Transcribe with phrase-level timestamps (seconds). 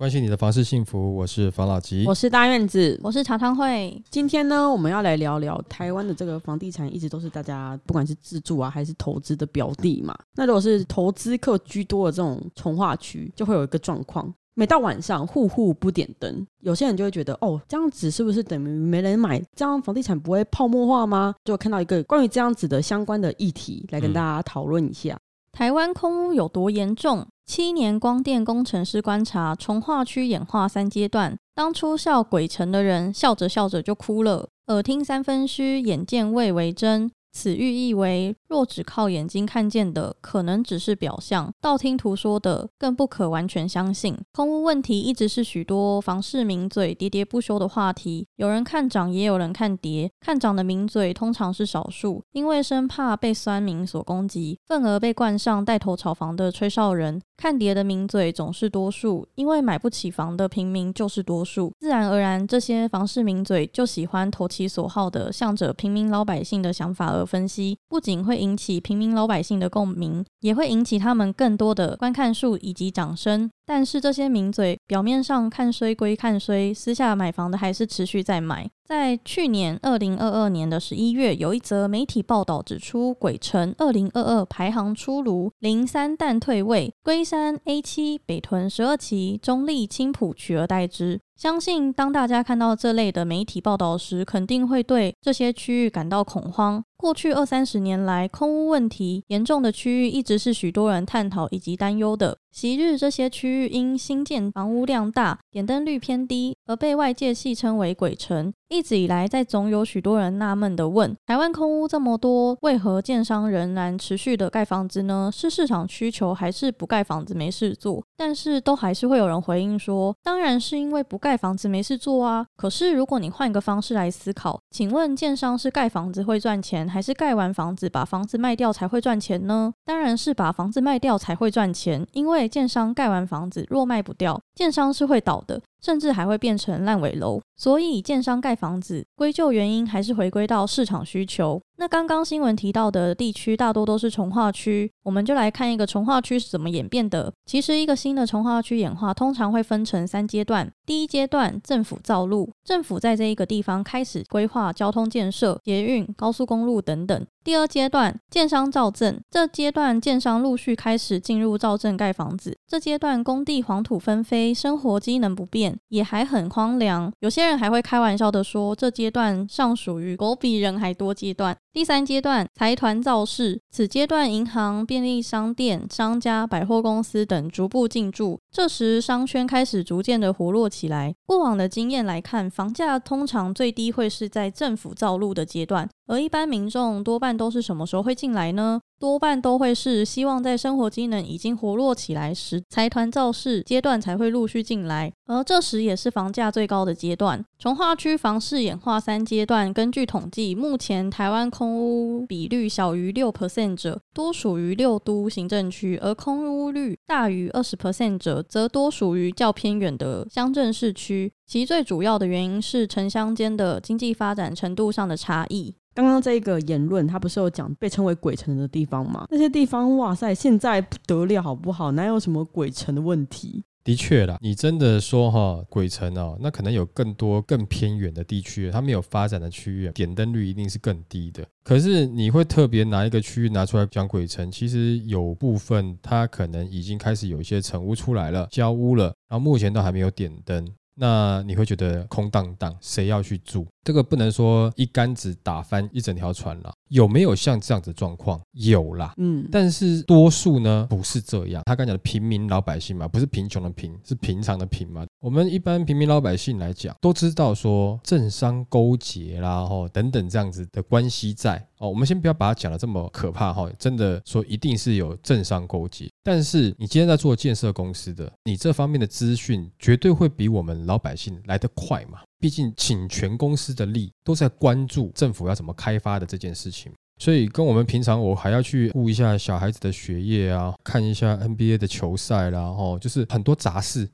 [0.00, 2.06] 关心你的房事幸福，我是房老吉。
[2.06, 2.98] 我是大院子。
[3.02, 10.18] 我是茶汤会，今天呢，我们要来聊聊台湾的这个房地产，一直都是大家不管是自住啊，还是投资的标的嘛。
[10.34, 19.38] 那如果是投资客居多的这种从化区，就会有一个状况，每到晚上户户不点灯，有些人就会觉得，哦，这样子是不是等于没人买？
[19.54, 21.34] 这样房地产不会泡沫化吗？
[21.44, 25.18] 就看到一个关于这样子的相关的议题，来跟大家讨论一下。
[25.52, 27.26] 台湾空屋有多严重？
[27.52, 31.36] 七年光电工程师观察，从化区演化三阶段。
[31.52, 34.50] 当初笑鬼城的人，笑着笑着就哭了。
[34.68, 37.10] 耳听三分虚，眼见未为真。
[37.32, 44.16] 此寓意为：若只靠眼睛看见的，可能只是表象；道听途说的，更不可完全相信。
[44.32, 48.26] 空屋问题一直是许多房市名嘴喋喋不休的话题。
[48.36, 50.10] 有人看涨，也有人看跌。
[50.20, 57.20] 看涨的名嘴通常是少数，因为生怕被酸民所攻击，份额被冠上带头炒房的吹哨人。
[57.36, 61.72] 看跌的名嘴总是多数，因为买不起房的平民就是多数。
[61.80, 73.50] 自然而然，这些房市名嘴就喜欢投其所好的，向着平民老百姓的想法而分析，不仅会引起平民老百姓的共鸣，也会引起他们更多的观看数以及掌声。
[73.66, 78.68] 但是这些名嘴表面上看衰归看衰，私下买房的还是持续在买。
[78.84, 91.20] 在去年二零二二年的十一月，有一则媒体报道指出，鬼城二零二二排行出炉，零三但退位，龟山 A 七、北屯十二期、中立青浦取而代之。
[91.36, 96.82] 相信当大家看到这类的媒体报道时，肯定会对这些区域感到恐慌。
[97.00, 102.36] 过去二三十年来，空屋问题严重的区域一直是许多人探讨以及担忧的。
[102.52, 108.52] 昔日这些区域因新建房屋量大、点灯率偏低，而被外界戏称为“鬼城”。
[108.68, 115.30] 一直以来，在总有许多人纳闷的问：台湾空屋这么多，为何建商仍然持续的盖房子呢？
[115.32, 118.02] 是市场需求，还是不盖房子没事做？
[118.16, 122.44] 但是都还是会有人回应说：当然是因为不盖房子没事做啊。
[122.56, 129.72] 可是如果你换一个方式来思考，请问建商是盖房子会赚钱，还是盖完房子把房子卖掉才会赚钱呢？
[129.84, 135.62] 当然是把房子卖掉才会赚钱，因为建商盖完房子若卖不掉，建商是会倒的。
[135.80, 141.60] 甚至还会变成烂尾楼，所以建商盖房子归咎原因还是回归到市场需求。
[141.76, 147.32] 那刚刚新闻提到的地区大多都是从化区，我们就来看一个从化区是怎么演变的。
[147.46, 157.26] 其实一个新的从化区演化通常会分成三阶段，第一阶段政府造路，政府在这一个地方开始规划交通建设、捷运、高速公路等等。
[157.42, 162.54] 第二阶段，建商造镇，这阶段建商陆续开始进入造镇盖房子。
[162.68, 167.12] 这阶段工地黄土纷飞，生活机能不变也还很荒凉。
[167.20, 171.56] 有些人还会开玩笑的说，这阶段尚属于狗比人还多阶段。
[171.72, 178.40] 第三阶段，财团造势，此阶段银行、便利商店、商家、百货公司等逐步进驻。
[178.50, 181.14] 这时，商圈开始逐渐的活络起来。
[181.26, 185.88] 过往的经验来看，房价通常最低会是在政府造路的阶段。
[186.08, 188.80] 而一般民众多半都是什么时候会进来呢？
[188.98, 197.42] 多半都会是希望在生活机能已经活络起来时，财团造势阶段才会陆续进来，而这时也是房价最高的阶段。
[197.60, 211.30] 从化区房市演化三阶段，根据统计，目前台湾空屋比率小于六 percent 者，多属于六都行政区；而空屋率大于二十 percent 者，则多属于较偏远的乡镇市区。
[211.46, 215.74] 其最主要的原因是城乡间的经济发展程度上的差异。
[215.92, 219.26] 刚刚这个言论，他不是有讲被称为鬼城的地方吗？
[219.28, 221.92] 那些地方，哇塞，现在不得了，好不好？
[221.92, 223.62] 哪有什么鬼城的问题？
[223.82, 231.46] 的确啦，你真的说哈鬼城哦，那可能有更多更偏远的地区，它没有发展的区域，点灯率一定是更低的。
[231.64, 240.66] 可是你会特别拿一个区域拿出来讲鬼城，其实有部分它可能已经开始有一些成屋出来了，交屋了，然后目前都还没有点灯。
[240.94, 243.66] 那你会觉得空荡荡，谁要去住？
[243.82, 246.74] 这个不能说一竿子打翻一整条船了。
[246.90, 248.40] 有没有像这样子状况？
[248.52, 251.62] 有啦，嗯，但是多数呢不是这样。
[251.64, 255.06] 他刚讲的平民老百姓嘛，不是贫穷的贫，是平常的贫嘛。
[255.20, 261.88] 我们一般平民老百姓来讲，都知道说政商勾结啦，吼等等这样子的关系在哦。
[261.88, 266.10] 我们先不要把它讲的这么可怕哈，真的说一定是有政商勾结。
[266.22, 272.18] 但是你今天在做建设公司的，你这方面的资讯绝对会比我们老百姓来得快嘛。
[272.40, 276.90] 毕竟，请全公司的力都在关注政府要怎么开发的这件事情。
[277.18, 284.08] 所以跟我们平常我还要去顾一下小孩子的学业啊，看一下 NBA 的球赛啦，哦，就是很多杂事，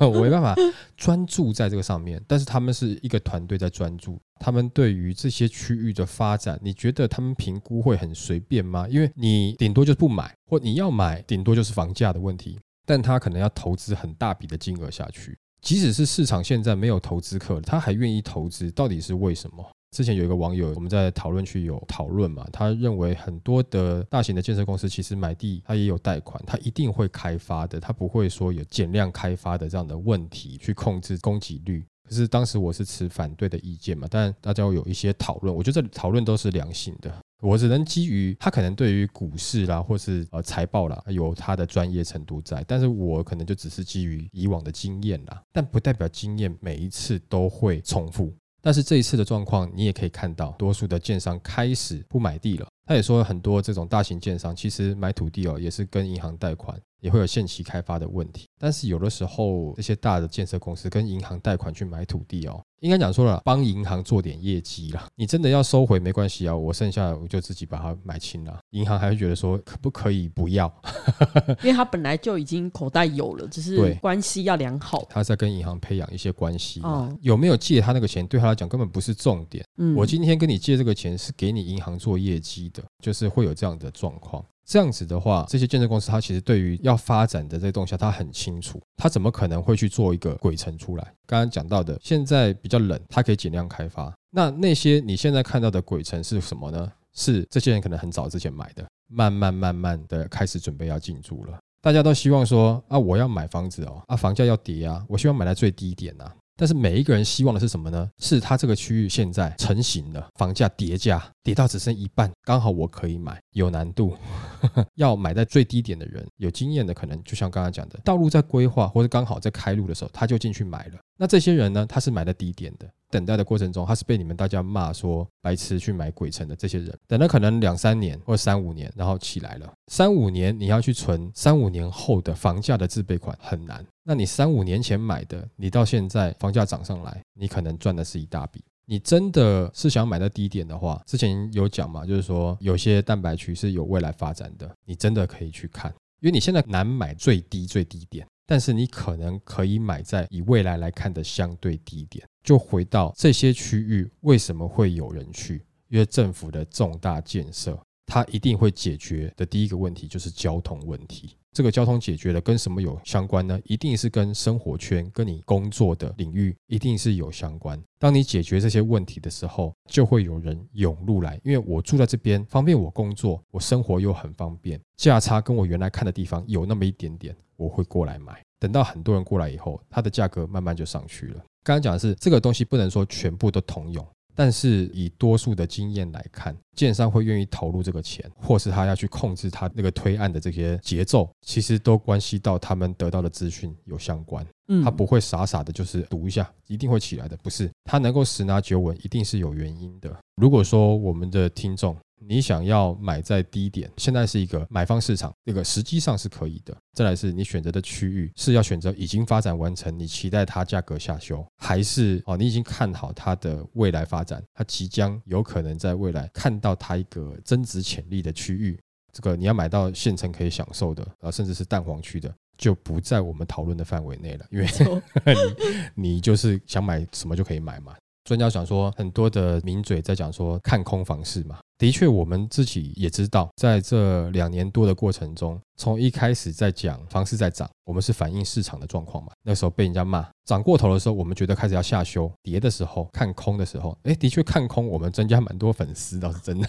[0.00, 0.56] 我没办法
[0.96, 2.20] 专注在这个上面。
[2.26, 8.88] 但是他们是一个团队在专注，他们对于这些区域的发展，你觉得他们评估会很随便吗？
[8.90, 15.38] 因为你顶多就是不买，或你要买，顶多就是房价的问题，但他可能要投资很大笔的金额下去。
[15.62, 19.64] 即使是市场现在没有投资客，他还愿意投资，到底是为什么？
[19.96, 31.84] 之前有一个网友，我们在讨论区有讨论嘛，他认为很多的大型的建设公司其实买地，他也有贷款，他一定会开发的，他不会说有减量开发的这样的问题去控制供给率。
[32.08, 37.14] 可是当时我是持反对的意见嘛，但大家有一些讨论，我觉得这讨论都是良性的。
[37.42, 48.32] 我只能基于他可能对于股市啦，或是呃财报啦，有他的专业程度在，但是我可能就只是基于以往的经验啦，但不代表经验每一次都会重复。
[48.64, 52.68] 但是这一次的状况，你也可以看到，多数的建商开始不买地了。
[52.92, 56.78] 他也说，很多这种大型建商其实买土地哦，也是跟银行贷款。
[57.00, 65.08] 也会有限期开发的问题，但是有的时候这些大的建设公司跟银行贷款去买土地哦，应该讲说了，帮银行做点业绩啦。
[65.16, 68.56] 你真的要收回没关系啊，我剩下我就自己把它买清了。
[68.70, 70.72] 银行还会觉得说可不可以不要？
[71.64, 75.04] 因为他本来就已经口袋有了，只是关系要良好。
[75.10, 79.64] 他在跟银行培养一些关系哦，有没有借他那个钱对他来讲根本不是重点。
[79.78, 84.42] 嗯，我今天跟你借这个钱是给你银行做业绩的，就是会有这样的状况。
[84.64, 91.04] 这样子的话，这些建设公司它其实对于要发展的这东西，它很清楚，它怎么可能会去做一个鬼城出来？
[91.26, 94.14] 刚刚讲到的，现在比较冷，它可以减量开发。
[94.30, 96.90] 那那些你现在看到的鬼城是什么呢？
[97.12, 101.58] 是这些人可能很早之前买的，慢慢慢慢的开始准备要进驻了。
[101.82, 106.32] 大家都希望说啊，我要买房子哦，啊，房价要跌啊，我希望买在最低点呐。
[106.56, 108.08] 但是每一个人希望的是什么呢？
[108.18, 114.16] 是他这个区域现在成型了，房价叠价跌到只剩一半，刚好我可以买，有难度。
[114.94, 120.98] 要买在最低点的人，有经验的可能就像刚刚讲的，道路在规划或者刚好在开路的时候，他就进去买了。
[121.16, 121.86] 那这些人呢？
[121.88, 129.72] 他是买在低点的，等待的过程中，他是被你们大家骂说白痴去买鬼城的这些人，等了可能两三年或三五年，然后起来了。
[129.86, 133.84] 三五年你要去存三五年后的房价的自备款很难。
[134.04, 138.62] 那你三五年前买的，你到现在房价涨上来，你可能赚的是一大笔。
[138.84, 145.88] 你真的是想买到低点的话，之前有讲嘛，就是说有些蛋白区是有未来发展的，你真的可以去看，
[146.20, 148.26] 因为你现在难买最低最低点。
[148.44, 155.64] 但是你可能可以买在以未来来看的相对低点，就回到这些区域为什么会有人去？
[155.88, 161.36] 因为政府的重大建设，它一定会解决的第一个问题就是交通问题。
[161.52, 163.60] 这个交通解决了，跟什么有相关呢？
[163.64, 167.78] 一定是跟生活圈、跟你工作的领域一定是有相关。
[167.98, 177.36] 当你解决这些问题的时候，就会有人涌入来，因为我住在这边，方便我工作，我生活又很方便，价差跟我原来看的地方有那么一点点。
[177.56, 181.34] 我会过来买，等到很多人过来以后，它的价格慢慢就上去了。
[181.62, 194.46] 刚刚讲的是这个东西不能说全部都通用，但是以多数的经验来看，建商会愿意投入这个钱，或是他要去控制他那个推案的这些节奏，其实都关系到他们得到的资讯有相关。
[194.68, 197.70] 嗯，他不会傻傻的，就是赌一下一定会起来的，不是？
[197.84, 200.16] 他能够十拿九稳，一定是有原因的。
[200.36, 201.96] 如果说我们的听众，
[202.28, 206.76] 你想要买在低点，现在是一个买方市场，这个实际上是可以的。
[206.94, 218.78] 再来是你选择的区域是要选择已经发展完成，你期待它价格下修，还是哦你已经看好它的未来发展，它即将有可能在未来看到它一个增值潜力的区域，
[219.12, 224.66] 这个你要买到现成可以享受的，啊甚至是蛋黄区的，就不在我们讨论的范围内了，因为
[225.96, 227.94] 你你就是想买什么就可以买嘛。
[228.24, 231.58] 专家讲说，很多的名嘴在讲说看空房市嘛。
[231.82, 239.32] 的确，我们自己也知道，在这两年多的过程中，从一开始在讲房市在涨，我们是反映市场的状况嘛。
[239.42, 246.68] 那时候被人家骂涨过头的时候，我们觉得开始要下修；跌的时候看空的时候，哎，的确看空，我们增加蛮多粉丝，倒是真的。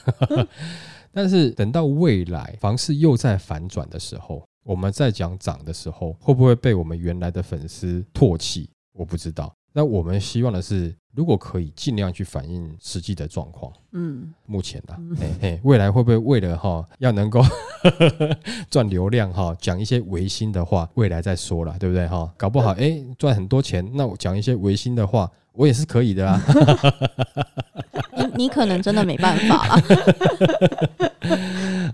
[1.13, 8.67] 但是等到未来房市又在反转的时候，我们在讲涨的时候，会不会被我们原来的粉丝唾弃？
[8.93, 9.53] 我不知道。
[9.75, 13.71] 那我们希望的是，如果可以尽量去反映实际的状况。
[13.91, 17.41] 嗯，目前的，嘿嘿，未来会不会为了哈要能够
[18.69, 22.33] 赚流量哈，讲一些违心的话，未来再说了，对不对哈？
[22.37, 26.41] 搞不好哎赚很多钱，那我讲一些违心的话，我也是可以的啊。
[28.17, 29.83] 你你可能真的没办法了，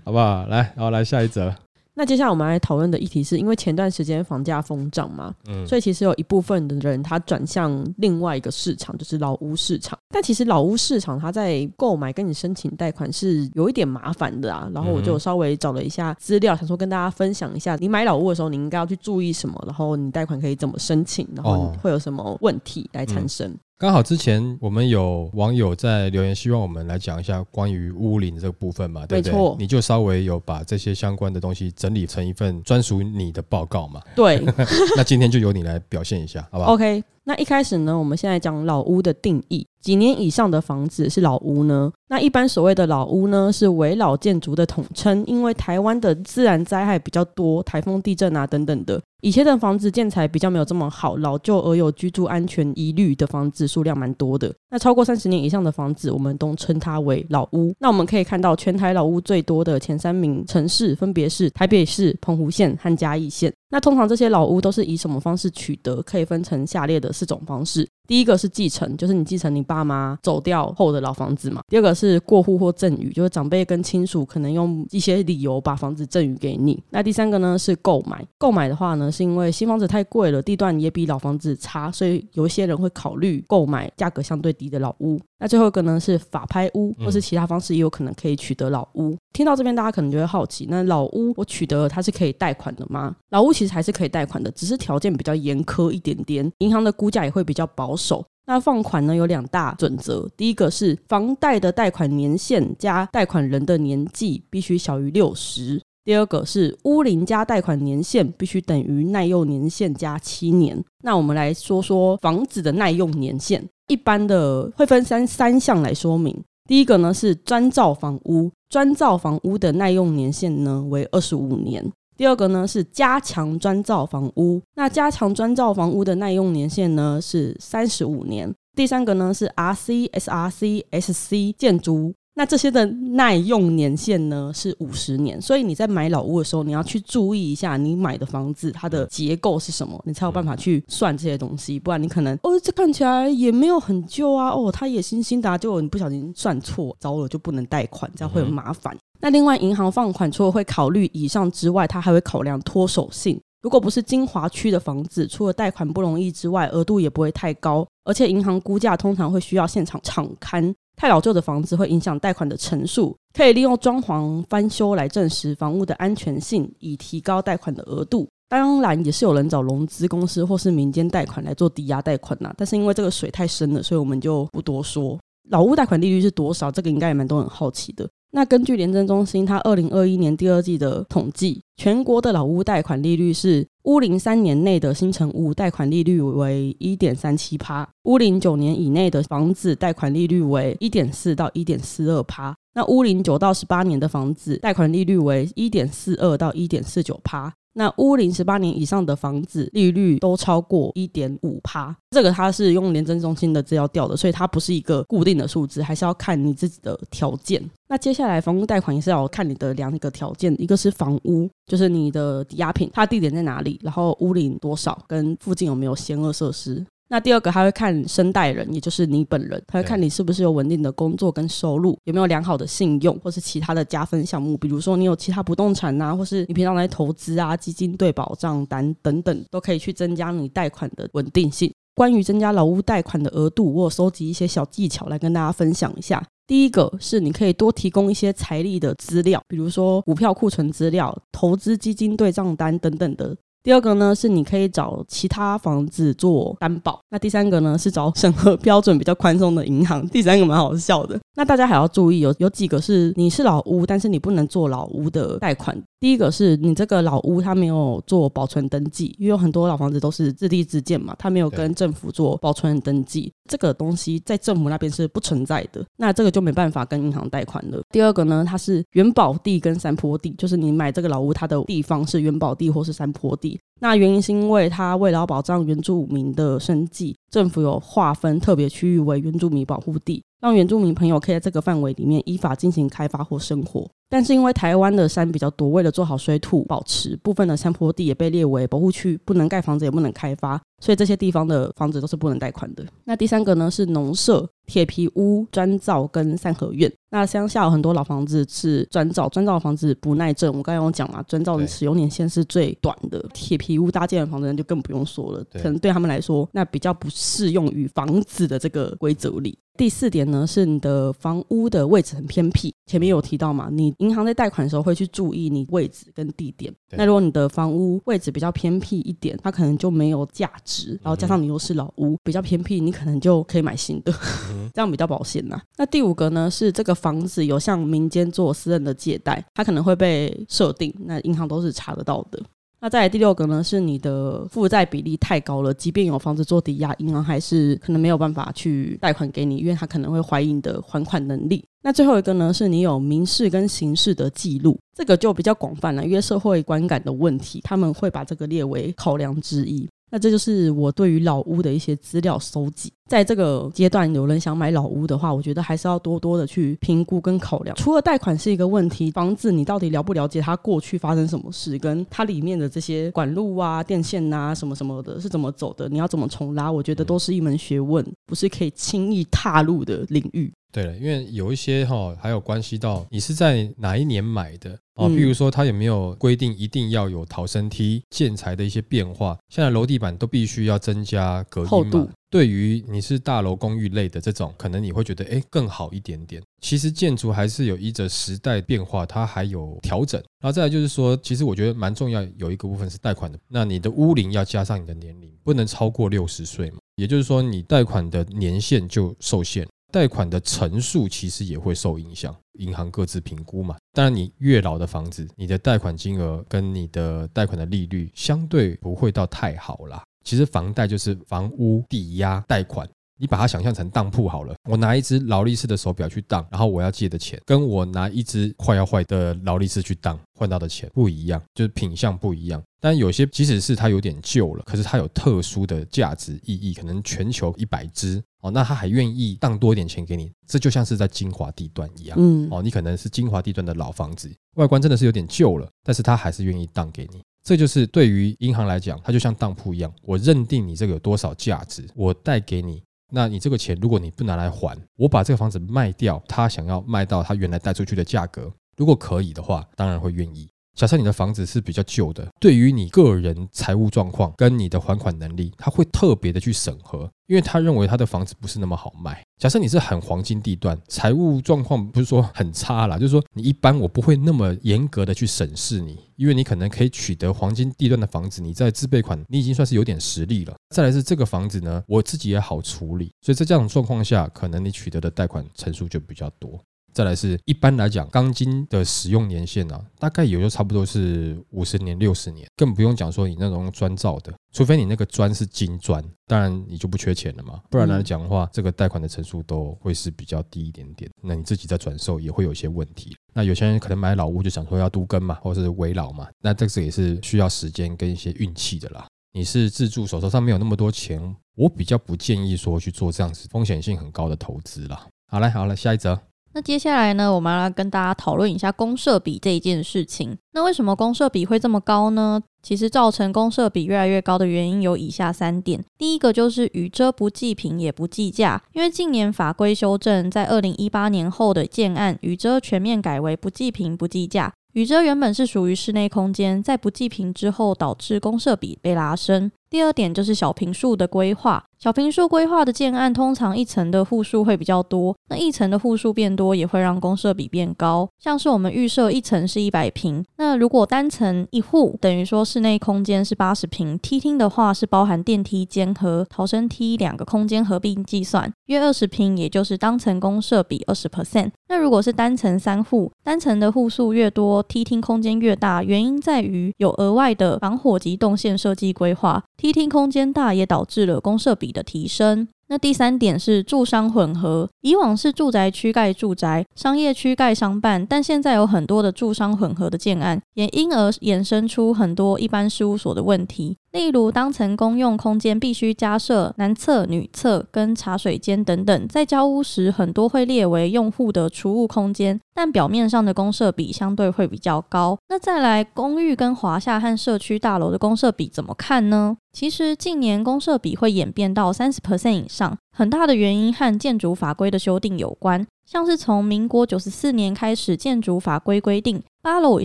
[0.04, 0.46] 好不好？
[0.46, 1.54] 来，然后来下一则。
[2.00, 9.98] 那接下来我们来讨论的议题是，因为前段时间房价疯涨嘛，嗯，所以其实有一部分的人他转向另外一个市场，就是老屋市场。
[10.08, 14.66] 但其实老屋市场它在购买跟你申请贷款是有一点麻烦的啊。
[14.72, 23.54] 然后我就稍微找了一下资料，想说跟大家分享一下，你买老屋的时候你应该要去注意什么，然后你贷款可以怎么申请，然后会有什么问题来产生。
[23.80, 29.32] 刚好之前我们有网友在留言，希望我们来讲一下关于屋龄这个部分嘛，对不对？
[29.32, 34.02] 没错你就稍微有把这些相关的东西整理成一份专属你的报告嘛。
[34.14, 34.38] 对
[34.98, 37.02] 那今天就由你来表现一下，好不好？，OK。
[37.30, 41.92] 那一开始呢，我们现在讲老屋的定义，几年以上的房子是老屋呢？
[42.08, 54.52] 那一般所谓的老屋呢，是围老建筑的统称，因为台湾的自然灾害比较多，台风、地震啊等等的，以前的房子建材比较没有这么好，老旧而有居住安全疑虑的房子数量蛮多的。
[54.68, 57.72] 那超过三十年以上的房子，我们都称它为老屋。
[57.78, 63.54] 那我们可以看到，全台老屋最多的前三名城市分别是台北市、澎湖县和嘉义县。
[63.70, 66.02] 那通常这些老屋都是以什么方式取得？
[66.02, 67.88] 可以分成下列的四种方式。
[68.10, 71.62] 第一个是继承，就是你继承你爸妈走掉后的老房子嘛。
[71.68, 76.82] 第二个是过户或赠与，就是长辈跟亲属可能用一些理由把房子赠与给你。
[76.90, 85.16] 那第三个呢是购买，购买的话呢是因为新房子太贵了，地段也比老房子差，所以有一些人会考虑购买价格相对低的老屋。
[85.38, 89.16] 那最后一个呢是法拍屋，或是其他方式也有可能可以取得老屋。
[89.32, 93.14] 听到这边，大家可能就会好奇，那老屋我取得了它是可以贷款的吗？
[93.30, 97.99] 老屋其实还是可以贷款的，只是条件比较严苛一点点，银行的估价也会比较保守。
[98.00, 105.80] 首那放款呢有两大准则，第一个是房贷的贷款年限加贷款人的年纪必须小于六十。
[106.02, 110.82] 第二个是屋龄加贷款年限必须等于耐用年限加七年。
[111.04, 116.36] 那我们来说说房子的耐用年限，一般的会分三三项来说明。
[116.66, 121.84] 第一个呢是专造房屋，专造房屋的耐用年限呢为二十五年。
[122.20, 128.54] 第二个呢是加强砖造房屋，那加强砖造房屋的耐用年限呢是三十五年。
[128.76, 135.40] 第三个呢是 RC、SRC、SC 建筑，那这些的耐用年限呢是五十年。
[135.40, 141.80] 所以你在买老屋的时候，你要去注意一下你买的房子它的结构是什么，你才有办法去算这些东西。
[141.80, 148.94] 不然你可能哦，这看起来也没有很旧啊，哦，它也新新的、啊，结果你不小心算错，糟了就不能贷款，这样会很麻烦。
[149.20, 153.40] 那另外，银行放款除了会考虑以上之外，它还会考量脱手性。
[153.62, 160.74] 如果不是精华区的房子，除了贷款不容易之外，额度也不会太高，而且银行估价通常会需要现场场勘。
[160.96, 168.28] 太老旧的房子会影响贷款的成数，可以利用装潢翻修来证实房屋的安全性，以提高贷款的额度。
[168.48, 175.18] 当然，也是有人找融资公司或是民间贷款来做抵押贷款呐、但是因为这个水太深了，所以我们就不多说。
[175.50, 176.70] 老屋贷款利率是多少？
[176.70, 178.08] 这个应该也蛮多人好奇的。
[178.32, 192.54] 那根据廉政中心它二零二一年第二季的统计，全国的老屋贷款利率是屋龄三年内的新成屋贷款利率为一点三七趴，屋龄九年以内的房子贷款利率为一点四到一点四二趴。
[192.72, 197.52] 那屋龄九到十八年的房子贷款利率为一点四二到一点四九趴。
[197.72, 207.62] 那屋龄十八年以上的房子利率都超过一点五趴，这个它是用廉政中心的资料调的，所以它不是一个固定的数字，还是要看你自己的条件。
[207.88, 216.84] 那接下来房屋贷款也是要看你的两个条件，一个是房屋，就是你的抵押品，它地点在哪里，然后屋龄多少，跟附近有没有险恶设施。
[217.12, 231.72] 那第二个还会看生贷人，也就是你本人，他会看你是不是有稳定的工作跟收入，有没有良好的信用，或是其他的加分项目，比如说你有其他不动产呐、或是你平常来投资啊、基金对保障单等等，都可以去增加你贷款的稳定性。
[231.96, 236.24] 关于增加老屋贷款的额度，我有收集一些小技巧来跟大家分享一下。
[236.46, 243.36] 第一个是你可以多提供一些财力的资料，比如说股票库存资料、投资基金对账单等等的。
[243.62, 250.06] 第二个呢是你可以找其他房子做担保，那第三个呢是找审核标准比较宽松的银行。
[250.08, 255.78] 第三个蛮好笑的，那大家还要注意有有几个是你是老屋，但是你不能做老屋的贷款。
[256.00, 267.82] 第一个是你这个老屋它没有做保存登记，因为有很多老房子都是自立自建嘛，它没有跟政府做保存登记，这个东西在政府那边是不存在的，那这个就没办法跟银行贷款了。
[267.90, 273.60] 第二个呢，它是原保地跟山坡地，就是你买这个老屋它的地方是原保地或是山坡地。
[273.82, 283.88] 那原因是因为它为了保障原住民的生计，政府有划分特别区域为原住民保护地，让原住民朋友可以在这个范围里面依法进行开发或生活。
[284.08, 292.84] 但是因为台湾的山比较多，为了做好水土保持，部分的山坡地也被列为保护区，不能盖房子，也不能开发，所以这些地方的房子都是不能贷款的。
[293.04, 296.90] 那第三个呢是农舍、铁皮屋、砖造跟三合院。
[297.10, 300.48] 那乡下有很多老房子是砖造，砖造的房子不耐震。
[300.48, 303.24] 我刚刚有讲嘛，砖造的使用年限是最短的。
[303.34, 309.58] 铁皮屋搭建的房子就更不用说了，可能对他们来说，那比较不适用于房子的这个规则里。
[309.80, 312.70] 第四点呢，是你的房屋的位置很偏僻。
[312.84, 316.70] 前面有提到嘛，你银行在贷款的时候会去注意你位置跟地点。
[316.90, 321.00] 那如果你的房屋位置比较偏僻一点，它可能就没有价值。
[321.02, 324.12] 然后加上你又是老屋，比较偏僻，你可能就可以买新的，
[324.74, 325.58] 这样比较保险呐。
[325.78, 332.38] 那第五个呢，是这个房子有向民间做私人的借贷，它可能会被设定，那银行都是查得到的。
[332.82, 341.62] 那再来第六个呢，是你的负债比例太高了，即便有房子做抵押，银行还是可能没有办法去贷款给你，因为他可能会怀疑你的还款能力。
[341.82, 349.86] 那最后一个呢，是你有民事跟刑事的记录，这个就比较广泛了，因为社会观感的问题，他们会把这个列为考量之一。
[350.10, 352.92] 那这就是我对于老屋的一些资料收集。
[353.08, 357.74] 在这个阶段，有人想买老屋的话，我觉得还是要多多的去评估跟考量。
[357.76, 370.52] 除了贷款是一个问题，房子你到底了不了解它过去发生什么事，跟它里面的这些管路啊、电线啊什么什么的，是怎么走的，你要怎么重拉，我觉得都是一门学问，不是可以轻易踏入的领域。
[370.72, 375.06] 对了，因为有一些哈，还有关系到你是在哪一年买的啊？
[375.08, 379.36] 譬如说，它有没有规定一定要有逃生梯建材的一些变化？
[379.48, 382.08] 现在楼地板都必须要增加隔音嘛？
[382.30, 386.40] 对于你是大楼公寓类的这种，可能你会觉得哎更好一点点。
[386.60, 390.22] 其实建筑还是有依着时代变化，它还有调整。
[390.40, 393.36] 然后再来就是说，其实我觉得蛮重要，有一个部分是贷款的。
[393.48, 396.78] 那你的屋龄要加上你的年龄，不能超过六十岁嘛？
[396.94, 399.66] 也就是说，你贷款的年限就受限。
[399.92, 403.76] 贷款的层数其实也会受影响，银行各自评估嘛。
[403.92, 410.02] 当然，你越老的房子，你的贷款金额跟你的贷款的利率相对不会到太好啦。
[410.24, 412.88] 其实房贷就是房屋抵押贷款，
[413.20, 414.54] 你把它想象成当铺好了。
[414.68, 422.62] 我拿一只劳力士的手表去当，然后我要借的钱，跟我拿一只快要坏的劳力士去当换到的钱不一样，就是品相不一样。
[422.80, 428.22] 但有些即使是它有点旧了，可是它有特殊的价值意义，可能全球一百只。
[428.40, 432.16] 哦，那他还愿意当多一点钱给你，这就像是在精华地段一样。
[432.18, 437.20] 嗯，哦，你可能是精华地段的老房子，外观真的是有点旧了，但是他还是愿意当给你。
[437.44, 450.48] 这就是对于银行来讲，它就像当铺一样，我认定你这个有多少价值，我贷给你，那你这个钱如果你不拿来还，我把这个房子卖掉，他想要卖到他原来贷出去的价格，如果可以的话，当然会愿意。
[450.80, 459.22] 假设你的房子是比较旧的，对于你个人财务状况跟你的还款能力，他会特别的去审核，因为他认为他的房子不是那么好卖。
[459.36, 470.54] 假设你是很黄金地段，财务状况不是说很差啦，就是说你一般我不会那么严格的去审视你，因为你可能可以取得黄金地段的房子，你在自备款你已经算是有点实力了。
[470.74, 476.58] 再来是这个房子呢，我自己也好处理，所以在这种状况下，可能你取得的贷款成数就比较多。
[476.92, 487.60] 再来是一般来讲，钢筋的使用年限呢，大概也就差不多是五十年、六十年，更不用讲说你那种砖造的，除非你那个砖是金砖，当然你就不缺钱了嘛。
[487.70, 491.10] 不然来讲的话，这个贷款的成数都会是比较低一点点。
[491.22, 493.16] 那你自己在转售也会有一些问题。
[493.32, 499.06] 那有些人可能买老屋就想说要都根嘛，或者是围老嘛，那这个也是需要时间跟一些运气的啦。
[499.32, 505.06] 你是自住，手头上没有那么多钱，我比较不建议说去做这样子风险性很高的投资啦。
[505.28, 506.20] 好嘞，好了，下一则。
[506.52, 510.36] 那接下来呢，我们来跟大家讨论一下公社比这一件事情。
[510.52, 512.42] 那为什么公社比会这么高呢？
[512.60, 515.82] 其实造成公社比越来越高的原因有以下三点。
[515.96, 524.52] 第一个就是雨遮不计平也不计价，因为近年法规修正，在二零一八年后的建案，雨遮全面改为不计平不计价。
[524.74, 529.50] 雨遮原本是属于室内空间，在不计平之后，导致公社比被拉升。
[529.68, 531.64] 第二点就是小平数的规划。
[531.82, 538.06] 小平数规划的建案，通常一层的户数会比较多，那一层的户数变多，也会让公设比变高。
[538.18, 551.50] 像是我们预设一层是一百平，那如果单层一户，等于说室内空间是八十平，梯厅的话是包含电梯间和逃生梯两个空间合并计算，约二十平，也就是当层公设比二十 percent。
[551.68, 561.69] 那如果是单层三户，单层的户数越多，梯厅空间越大，原因在于有额外的防火及动线设计规划，梯厅空间大也导致了公设比。
[561.72, 562.48] 的提升。
[562.70, 573.76] 那第三点是住商混合，以往是住宅区盖住宅，商业区盖商办，但现在有很多的住商混合的建案，也因而衍生出很多一般事务所的问题。
[573.90, 585.18] 例如当层公用空间必须加设男厕、女厕跟茶水间等等，在交屋时很多会列为用户的储物空间，但表面上的公设比相对会比较高。
[585.28, 589.36] 那再来，公寓跟华夏和社区大楼的公设比怎么看呢？
[589.52, 592.59] 其实近年公设比会演变到三十 percent 以上，
[592.96, 595.66] 很大的原因和建筑法规的修订有关。
[595.86, 599.84] 像是从民国九十四年开始，建筑法规规定，八楼以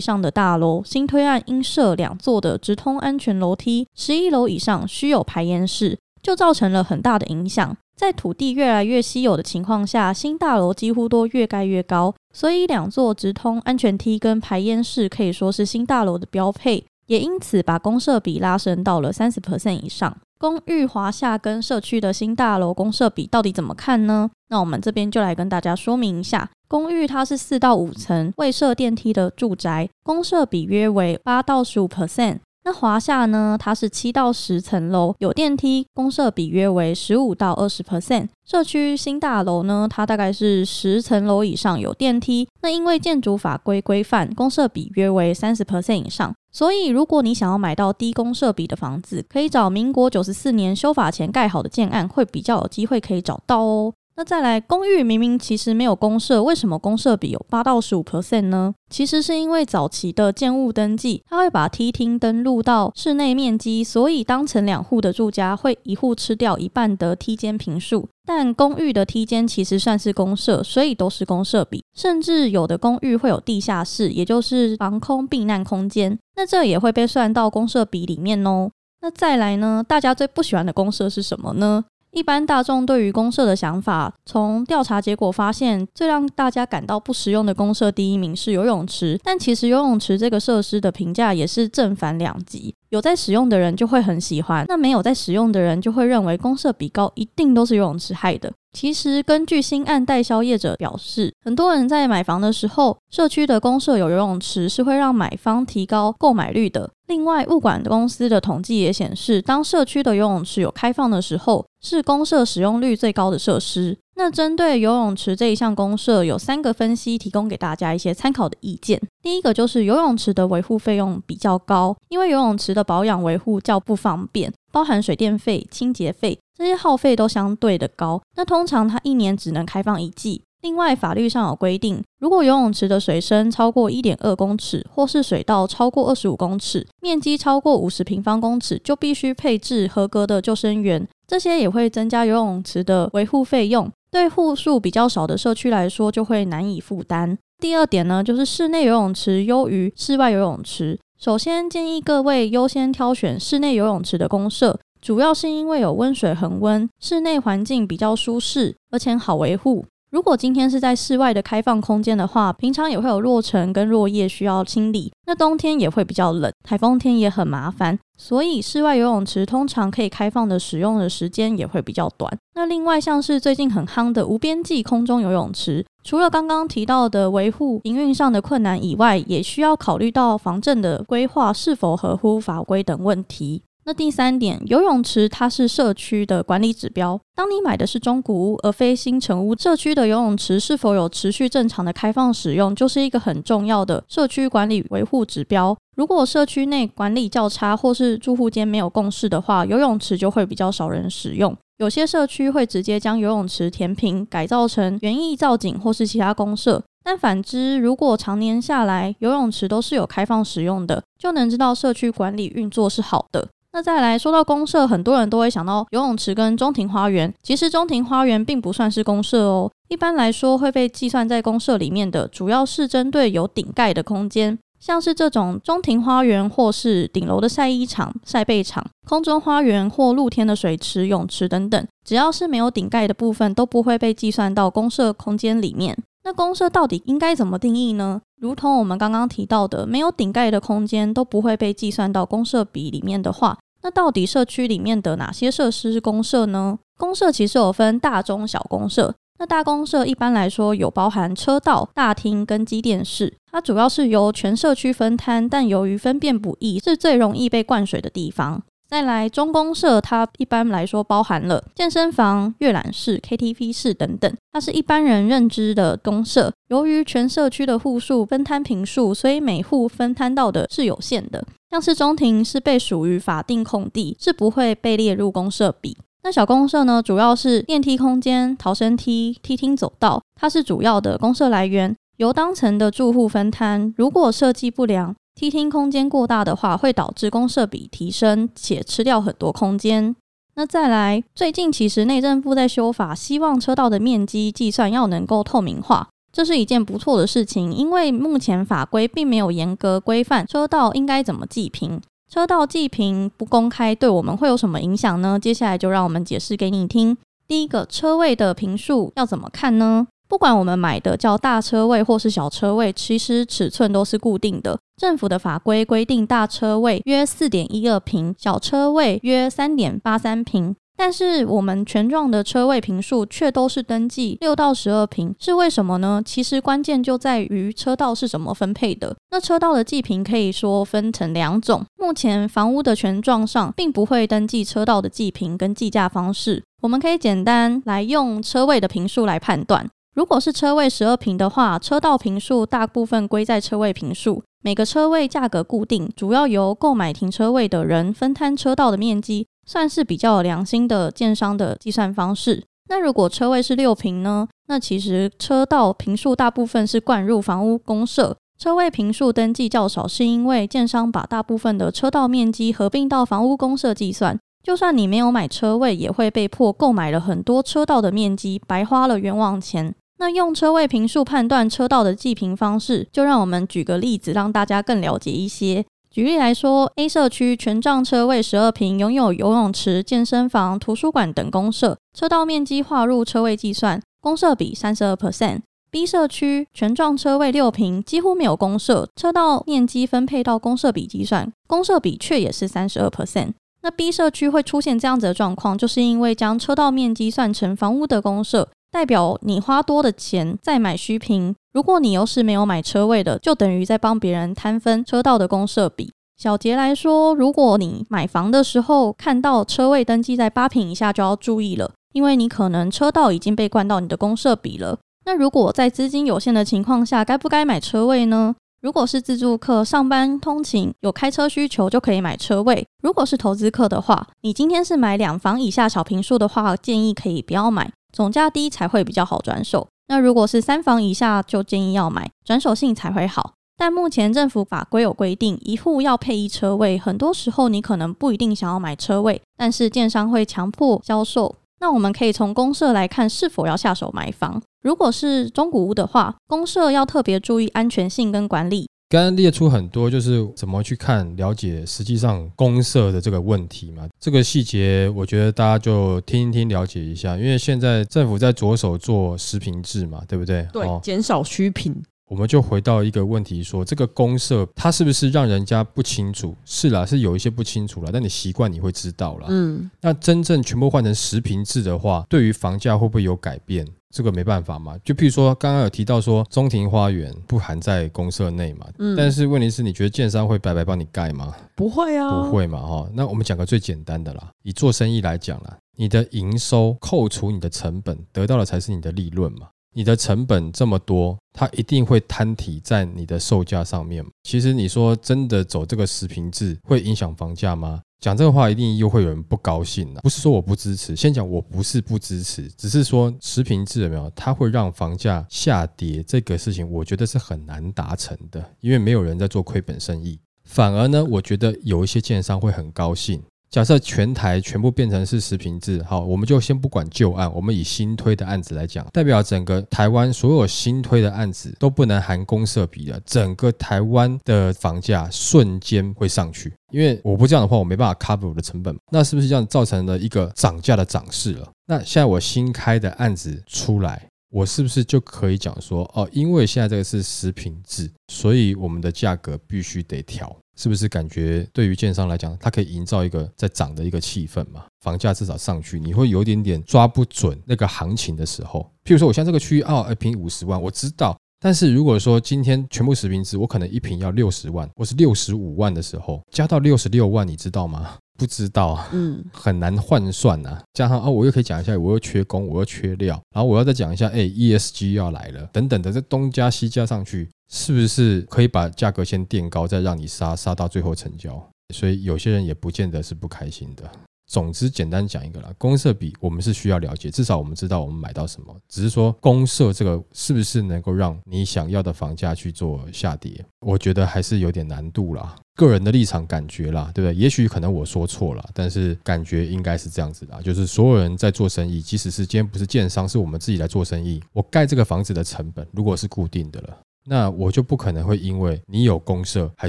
[0.00, 7.76] 上的大楼新推案应设两座的直通安全楼梯，十一楼以上需有排烟室，就造成了很大的影响。
[7.96, 20.16] 在土地越来越稀有的情况下，新大楼几乎都越盖越高，所以两座直通安全梯跟排烟室可以说是新大楼的标配，也因此把公设比拉升到了三十 percent 以上。
[20.38, 24.30] 公寓华夏跟社区的新大楼公设比到底怎么看呢？
[24.50, 26.50] 那我们这边就来跟大家说明一下。
[26.68, 32.40] 公寓它是四到五层未设电梯的住宅，公设比约为八到十五 percent。
[32.64, 38.28] 那华夏呢，它是七到十层楼有电梯，公设比约为十五到二十 percent。
[38.44, 46.34] 社区新大楼呢，它大概是十层楼以上有电梯，那因为建筑法规规范，公设比约为三十 percent 以上。
[46.56, 53.92] 所以，如果你想要买到低公设比的房子，可以找民国九十四年修法前盖好的建案，会比较有机会可以找到哦。
[54.18, 58.72] 那再来，公寓明明其实没有公设，为什么公设比有八到十五 percent 呢？
[58.88, 68.08] 其实是因为早期的建物登记，它会把梯厅登录到室内面积，所以当成两户的住家会一户吃掉一半的梯间平数。
[68.24, 78.70] 但公寓的梯间其实算是公设，所以都是公设比，甚至有的公寓会有地下室，也就是防空避难空间，那这也会被算到公设比里面哦。
[79.02, 79.84] 那再来呢？
[79.86, 81.84] 大家最不喜欢的公设是什么呢？
[82.16, 89.20] 一般大众对于公社的想法，从调查结果发现，最让大家感到不实用的公社第一名是游泳池。
[89.22, 98.50] 但其实游泳池这个设施的评价也是正反两极，有在使用的人就会很喜欢，那没有在使用的人就会认为公社比高一定都是游泳池害的。
[98.72, 106.90] 其实，根据新案代销业者表示，很多人在买房的时候，社区的公社有游泳池是会让买方提高购买率的。
[107.06, 113.96] 另外，物管公司的统计也显示，当社区的游泳池有开放的时候，是公社使用率最高的设施。
[114.16, 119.00] 那针对游泳池这一项公社，有三个分析提供给大家一些参考的意见。
[119.22, 126.36] 第一个就是游泳池的维护费用比较高，因为游泳池的保养维护较不方便，包含水电费、清洁费。
[126.58, 130.40] 这些耗费都相对的高，那通常它一年只能开放一季。
[130.62, 141.06] 另外，法律上有规定，如果游泳池的水深超过一点二公尺，或是水道超过二十五公尺，面积超过五十平方公尺，就必须配置合格的救生员。
[141.26, 147.38] 这些也会增加游泳池的维护费用，对户数比较少的社区来说就会难以负担。
[147.58, 150.98] 第二点呢，就是室内游泳池优于室外游泳池。
[151.18, 154.78] 首先建议各位优先挑选室内游泳池的公社。
[155.00, 159.84] 主要是因为有温水恒温，室内环境比较舒适，而且好维护。
[160.10, 172.32] 如果今天是在室外的开放空间的话，平常也会有落尘跟落叶需要清理，那冬天也会比较冷，台风天也很麻烦，所以室外游泳池通常可以开放的使用的时间也会比较短。
[172.54, 183.64] 那另外像是最近很夯的无边际空中游泳池，除了刚刚提到的维护营运上的困难以外，也需要考虑到防震的规划是否合乎法规等问题。
[183.88, 187.20] 那第三点，游泳池它是社区的管理指标。
[187.36, 195.76] 当你买的是中古屋而非新城屋，社区的游泳池是否有持续正常的开放使用，就是一个很重要的社区管理维护指标。
[195.96, 201.56] 如果社区内管理较差，或是住户间没有共识的话，游泳池就会比较少人使用。
[201.78, 206.82] 有些社区会直接将游泳池填平，改造成园艺造景或是其他公设。
[207.04, 213.46] 但反之，如果常年下来游泳池都是有开放使用的，就能知道社区管理运作是好的。
[213.76, 217.30] 那再来说到公社，很多人都会想到游泳池跟中庭花园。
[217.42, 219.70] 其实中庭花园并不算是公社哦。
[219.88, 235.94] 一般来说，会被计算在公社里面的，主要是针对有顶盖的空间，像是这种中庭花园或是顶楼的晒衣场、晒背场、空中花园或露天的水池、泳池等等，只要是没有顶盖的部分，都不会被计算到公社空间里面。
[236.24, 238.22] 那公社到底应该怎么定义呢？
[238.40, 243.58] 如同我们刚刚提到的，没有顶盖的空间都不会被计算到公社比里面的话。
[243.86, 246.76] 那到底社区里面的哪些设施是公社呢？
[246.98, 249.14] 公社其实有分大、中、小公社。
[249.38, 258.60] 那大公社一般来说有包含车道、大厅跟机电室，它主要是由全社区分摊，但由于分辨不易，是最容易被灌水的地方。
[258.88, 266.52] 再来中公社，它一般来说包含了健身房、阅览室、KTV 室等等，它是一般人认知的公社。
[266.70, 271.44] 由于全社区的户数分摊平数，所以每户分摊到的是有限的。
[271.76, 275.94] 像是中庭是被属于法定空地，是不会被列入公设比。
[276.22, 283.92] 那小公社呢，主要是电梯空间、逃生梯、梯厅走道，它是主要的公社来源，由当层的住户分摊。
[283.98, 290.16] 如果设计不良，梯厅空间过大的话，会导致公社比提升，且吃掉很多空间。
[290.54, 301.98] 那再来，最近其实内政部在修法，希望车道的面积计算要能够透明化，这是一件不错的事情，因为目前法规并没有严格规范车道应该怎么计平。
[302.30, 305.38] 车道计平不公开，对我们会有什么影响呢？
[305.40, 307.16] 接下来就让我们解释给你听。
[307.48, 310.06] 第一个，车位的平数要怎么看呢？
[310.28, 314.78] 不管我们买的叫大车位或是小车位，其实尺寸都是固定的。
[314.98, 320.76] 政府的法规规定，大车位约四点一二平，小车位约三点八三平。
[320.96, 326.22] 但是我们权状的车位平数却都是登记六到十二平，是为什么呢？
[326.24, 329.14] 其实关键就在于车道是怎么分配的。
[329.30, 336.64] 那车道的计平可以说分成两种，目前房屋的权状上并不会登记车道的计平跟计价方式。
[336.82, 339.88] 我们可以简单来用车位的平数来判断。
[340.14, 349.46] 如果是车位十二平的话，车道平数大部分归在车位平数，每个车位价格固定，主要由购买停车位的人分摊车道的面积。
[349.66, 352.64] 算是比较良心的建商的计算方式。
[352.88, 354.46] 那如果车位是六平呢？
[354.68, 364.38] 那其实车道平数大部分是灌入房屋公社，车位平数登记较少，是因为建商把大部分的车道面积合并到房屋公社计算。
[364.62, 369.94] 就算你没有买车位，也会被迫购买了很多车道的面积，白花了冤枉钱。
[370.18, 375.84] 那用车位平数判断车道的计平方式，就让我们举个例子，让大家更了解一些。
[376.16, 385.60] 举例来说，A 社区全幢车位十二平，拥有游泳池、健身房、图书馆等公社，车道面积划入车位计算，公社比三十二 percent。
[385.90, 393.52] B 社区全幢车位六平，几乎没有公社，车道面积分配到公社比计算，公社比却也是三十二 percent。
[393.82, 401.54] 那 B 社区会出现这样子的状况，就是因为将车道面积算成房屋的公社，代表你花多的钱再买虚平。
[401.76, 406.10] 如果你又是没有买车位的，就等于在帮别人摊分车道的公设比。
[406.38, 414.98] 小杰来说，如果你买房的时候看到车位登记在八平以下，就要注意了，因为你可能车道已经被灌到你的公设比了。
[415.26, 418.56] 那如果在资金有限的情况下，该不该买车位呢？
[418.80, 422.86] 如果是自助客，上班通勤有开车需求，就可以买车位。
[423.02, 429.86] 如果是投资客的话，你今天是买两房以下小平数的话，建议可以不要买，总价低才会比较好转手。
[430.08, 433.54] 那如果是三房以下，就建议要买，转手性才会好。
[433.76, 441.54] 但目前政府法规有规定，一户要配一车位，很多时候你可能不一定想要买车位，但是建商会强迫销售。
[441.80, 444.62] 那我们可以从公社来看，是否要下手买房。
[444.82, 448.88] 如果是中古屋的话，公社要特别注意安全性跟管理。
[449.08, 454.04] 刚刚列出很多，就是怎么去看了解实际上公社的这个问题嘛？
[454.18, 457.36] 这个细节，我觉得大家就听一听，了解一下。
[457.36, 460.66] 因为现在政府在着手做实平制嘛，对不对？
[460.72, 461.94] 对，减少虚品。
[462.28, 466.52] 我们就回到一个问题，说这个公社它是不是让人家不清楚？
[466.64, 469.46] 是啦，是有一些不清楚了，但你习惯你会知道了。
[469.48, 473.86] 嗯，那真正全部换成实平制的话，对于房价会不会有改变？
[474.16, 481.54] 这个没办法嘛，就譬如说刚刚有提到说中庭花园不含在公社内嘛，嗯，但是问题是你觉得建商会白白帮你盖吗？
[481.74, 483.06] 不会啊，不会嘛，哈。
[483.12, 489.68] 那我们讲个最简单的啦，以做生意来讲啦，你的营收扣除你的成本，得到的才是你的利润嘛。
[489.96, 494.22] 你的成本这么多，它一定会摊体在你的售价上面。
[494.42, 498.02] 其实你说真的走这个十平制会影响房价吗？
[498.20, 500.20] 讲这个话，一定又会有人不高兴了。
[500.20, 510.38] 不是说我不支持，先讲我不是不支持，只是说持平制有没有，它会让房价下跌这个事情，我觉得是很难达成的，因为没有人在做亏本生意。
[510.64, 513.42] 反而呢，我觉得有一些建商会很高兴。
[513.70, 531.68] 假设全台全部变成是十平制，好，我们就先不管旧案，我们以新推的案子来讲，代表整个台湾所有新推的案子都不能含公设比的，整个台湾的房价瞬间会上去，因为我不这样的话，我没办法 cover 我的成本，那是不是这样造成了一个涨价的涨势了？
[531.86, 540.54] 那现在我新开的案子出来，我是不是就可以讲说，哦，因为现在这个是实品制，所以我们的价格必须得调。
[540.78, 544.84] 是不是感觉对于建商来讲，它可以营造一个在涨的一个气氛嘛？
[545.00, 548.80] 房价至少上去，你会有点点抓不准那个行情的时候。
[549.02, 551.34] 譬如说，我现在这个区域哦，一平五十万，我知道。
[551.58, 558.18] 但是如果说今天全部食品制，我可能一瓶要六十万，我是六十五万的时候，加到六十六万，你知道吗？
[558.36, 560.82] 不知道啊，嗯，很难换算呐。
[560.92, 571.66] 加上啊，我又可以讲一下，我又缺工，我又缺料，然后我要再讲一下，哎，ESG 要来了，等等的，这东加西加上去，是不是可以把价格先垫高，再让你杀杀到最后成交？
[571.94, 574.10] 所以有些人也不见得是不开心的。
[574.46, 578.74] 总之，简单讲一个啦，公社比我们是需要了解，至少我们知道我们买到什么。
[578.88, 585.56] 只是说公社这个是不是能够让你想要的房价去做下跌，我觉得还是有点难度啦。
[585.74, 587.34] 个人的立场感觉啦，对不对？
[587.34, 599.88] 也许可能我说错了，但是感觉应该是这样子的，就是所有人在做生意，即使是今天不是建商，是我们自己来做生意，我盖这个房子的成本如果是固定的了，那我就不可能会因为你有公社还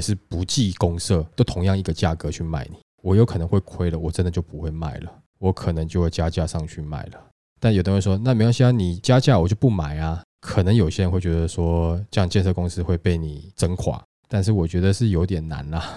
[0.00, 2.76] 是不计公社，都同样一个价格去卖你。
[3.02, 7.20] 我有可能会亏了，我真的就不会卖了，我可能就会加价上去卖了。
[7.60, 10.22] 但有的人说，那没关系啊，你加价我就不买啊。
[10.40, 15.92] 可能有些人会觉得说，这样建设公司会被你整垮，但是我觉得是有点难啦，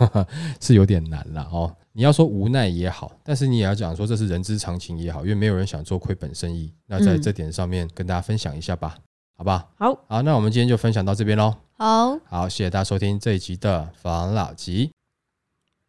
[0.60, 1.70] 是有点难啦哦。
[1.92, 6.72] 你要说无奈也好，但是你也要讲说这是人之常情也好，因为没有人想做亏本生意。
[6.86, 8.96] 那在这点上面跟大家分享一下吧，
[9.36, 9.68] 好吧？
[9.76, 11.54] 好，好，那我们今天就分享到这边喽。
[11.76, 14.90] 好，好，谢谢大家收听这一集的防老吉。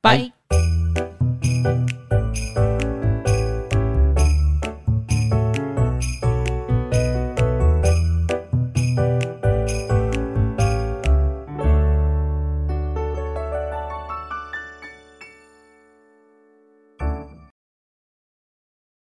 [0.03, 0.33] 拜。